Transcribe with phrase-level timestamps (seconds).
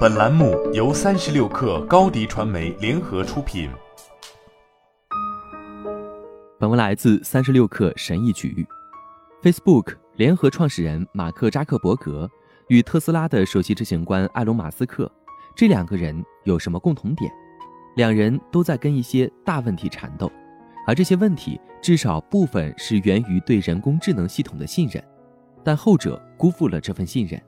[0.00, 3.70] 本栏目由三十六氪高低传媒联合出品。
[6.58, 8.66] 本文来自三十六氪神译局。
[9.42, 12.28] Facebook 联合创始人马克扎克伯格
[12.68, 15.10] 与特斯拉的首席执行官埃隆马斯克，
[15.56, 17.32] 这两个人有什么共同点？
[17.96, 20.30] 两人都在跟一些大问题缠斗，
[20.86, 25.02] 而这些问题至少部分是源于对人工智能系统的信任，
[25.64, 27.40] 但后者辜负了这份信任。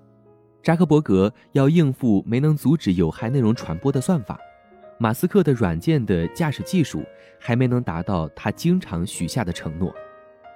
[0.62, 4.38] 扎克伯格要应付没能阻止有害内容传播的算法，
[4.96, 7.02] 马斯克的软件的驾驶技术
[7.40, 9.92] 还没能达到他经常许下的承诺。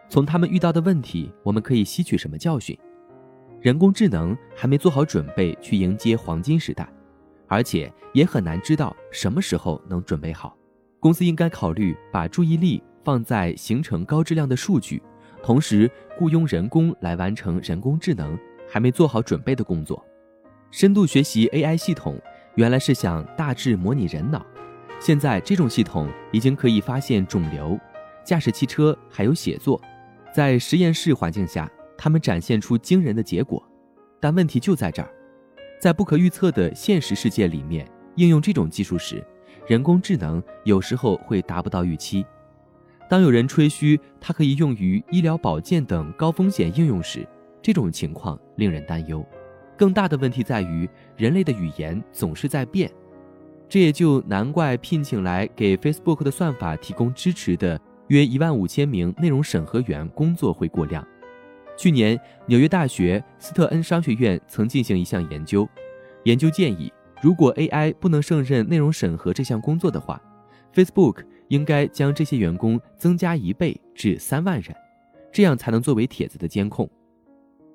[0.09, 2.79] 从他们遇到的问题，我们可以吸取什么教训？
[3.61, 6.89] 人工智能还没做好准备去迎接黄金时代，
[7.49, 10.57] 而且也很难知道什么时候能准备好。
[11.01, 15.03] 公司应该考虑把注意力放在形成高质量的数据，
[15.43, 18.39] 同时雇佣人工来完成人工智能。
[18.69, 20.05] 还没做好准备的工作，
[20.71, 22.21] 深度学习 AI 系统
[22.55, 24.45] 原来是想大致模拟人脑，
[25.01, 27.79] 现在这种系统已经可以发现肿瘤、
[28.25, 29.81] 驾驶汽车还有写作，
[30.33, 33.63] 在实验室环境下，他们展现出惊人的结果。
[34.19, 35.09] 但问题就在这儿，
[35.81, 39.25] 在不可预测的现实世界里面，应用这种技术时，
[39.67, 42.25] 人工智能有时候会达不到预期。
[43.09, 47.29] 当有人吹嘘它可以用于医疗保健等高风险应用时，
[47.67, 49.27] 这种情况令人担忧，
[49.77, 52.89] 更大的问题在于人类的语言总是在变，
[53.69, 61.05] 这也就难怪聘请来给 Facebook 的算法提供支持的约一万五千名内容审核员工作会过量。
[61.77, 65.69] 去年，纽约大学斯特恩商学院曾进行一项研究，
[66.23, 70.23] 研究建议，如果 AI 不能胜任内容审核这项工作的话
[70.73, 74.73] ，Facebook 应该将这些员工增加一倍至三万人，
[75.33, 76.89] 这样才能作为帖子的监控。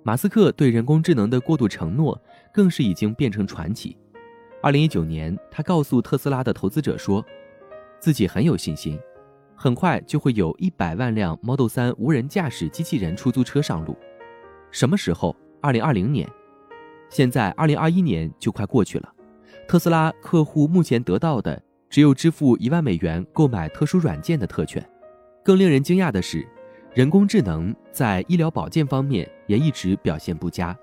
[0.03, 2.19] 马斯克对人工智能的过度承诺，
[2.51, 3.95] 更是已经变成传奇。
[4.61, 7.23] 二零一九年，他告诉特斯拉的投资者说，
[7.99, 8.99] 自己很有信心，
[9.55, 13.95] 很快就会有一百万辆 Model 三无人驾驶机器人出租车上路。
[14.71, 15.35] 什么时候？
[15.61, 16.27] 二零二零年。
[17.09, 19.13] 现在二零二一年就快过去了，
[19.67, 24.83] 特斯拉客户目前得到的只有支付一万美元购买特殊软件的特权。
[25.43, 26.47] 更令人惊讶的是。
[26.93, 30.77] 人工智能在医疗保健方面也一直表现不佳。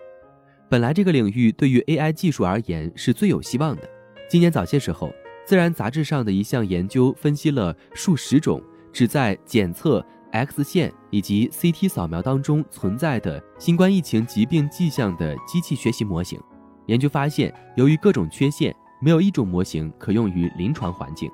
[0.66, 3.82] 本来这个领域对于 AI 技术而言是最有希望的。
[4.26, 5.08] 今年早些时候，
[5.44, 10.02] 《自然》杂志上的一项研究分析了数十种只在检测
[10.32, 16.40] X 线以及 CT 扫描当中存在的新冠疫情疾病迹象的机器学习模型。
[16.86, 21.30] 研究发现，由于各种缺陷，没有一种模型可用于临床环境。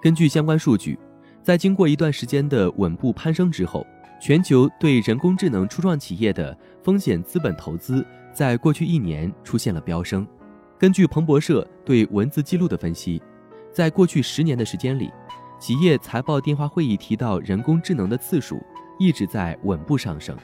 [0.00, 0.98] 根据相关数据，
[1.42, 3.86] 在经过一段时间的稳步攀升之后，
[4.24, 8.02] 全球对人工智能初创企业的风险资本投资，
[8.32, 10.26] 在过去一年出现了飙升。
[10.78, 13.22] 根据彭博社对文字记录的分析，
[13.70, 15.12] 在过去十年的时间里，
[15.60, 18.58] 企业财报电话会议提到人工智能的次数
[18.98, 20.34] 一直在稳步上升。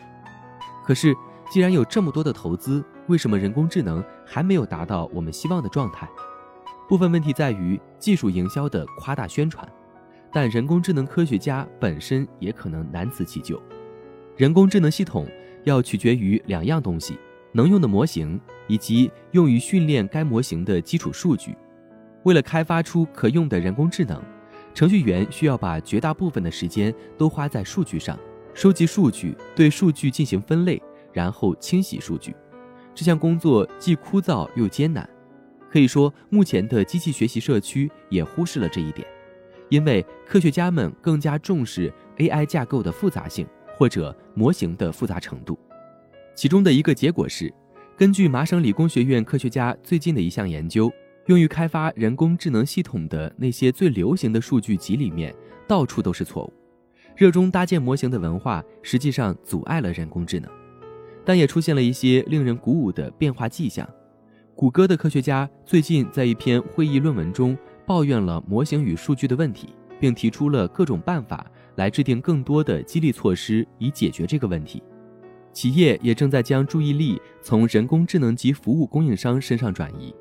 [0.85, 1.17] 可是，
[1.51, 6.07] 既然有这么多的投资，为什么人工智能还没有达到我们希望的状态？
[6.87, 9.67] 部分问题在于技术营销的夸大宣传。
[10.33, 13.61] 但人工智能科学家本身也可能难辞其咎。
[14.37, 15.27] 人工智能系统
[15.65, 17.19] 要取决于两样东西：
[17.53, 21.57] 能用的模型以及用于训练该模型的基础数据。
[22.23, 24.23] 为了开发出可用的人工智能，
[24.73, 28.19] 程序员需要把绝大部分的时间都花在数据上，
[28.55, 30.81] 收集数据，对数据进行分类，
[31.13, 32.35] 然后清洗数据。
[32.95, 35.09] 这项工作既枯燥又艰难。
[35.71, 39.07] 可以说，目前的机器学习社区也忽视了这一点。
[39.71, 43.47] 因为科学家们更加重视 AI 架构的复杂性
[43.79, 45.59] 或者模型的复杂程度，
[46.35, 47.53] 其中的一个结果是，
[47.97, 50.93] 根据麻省理工学院科学家最近的一项研究，
[51.27, 55.35] 用于开发人工智能系统的那些最流行的数据集里面，
[55.67, 56.53] 到处都是错误。
[57.17, 60.51] 热衷搭建模型的文化实际上阻碍了人工智能，
[61.25, 63.89] 但也出现了一些令人鼓舞的变化迹象。
[64.57, 67.57] 谷歌的科学家最近在一篇会议论文中。
[67.91, 71.45] 抱怨了模型与数据的问题，并提出了各种办法
[71.75, 74.81] 来制定更多的激励措施以解决这个问题。
[75.53, 80.15] 企业也正在将注意力从人工智能及服务供应商身上转移，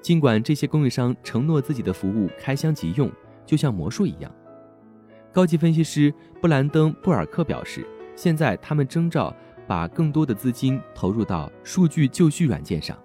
[0.00, 3.08] 尽管这些供应商承诺自己的服务开箱即用，
[3.46, 4.34] 就像魔术一样。
[5.32, 7.86] 高级分析师布兰登·布尔克表示，
[8.16, 9.32] 现在他们征召
[9.68, 12.98] 把更多的资金投入到数据就绪软件上。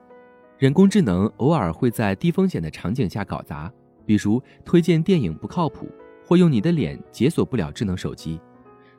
[0.58, 3.72] 人工智能偶尔会在低风险的场景下搞砸。
[4.08, 5.88] 比如推荐电影不靠谱，
[6.26, 8.40] 或用你的脸解锁不了智能手机，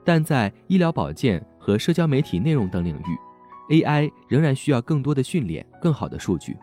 [0.05, 6.57] 但在医疗保健和社交媒体内容等领域，AI 仍然需要更多的训练、更好的数据。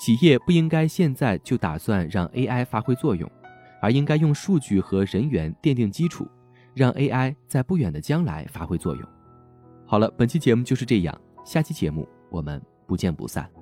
[0.00, 3.30] 企业不应该现在就打算让 AI 发挥作用，
[3.80, 6.26] 而应该用数据和人员奠定基础，
[6.74, 9.08] 让 AI 在不远的将来发挥作用。
[9.86, 13.61] 好了，本期节目就是这样，下期节目我们不见不散。